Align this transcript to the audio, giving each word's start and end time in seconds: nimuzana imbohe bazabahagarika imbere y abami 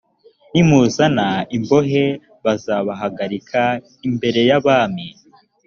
nimuzana 0.51 1.27
imbohe 1.57 2.05
bazabahagarika 2.45 3.61
imbere 4.09 4.39
y 4.49 4.51
abami 4.59 5.07